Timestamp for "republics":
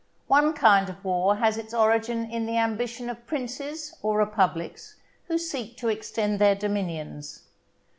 4.17-4.95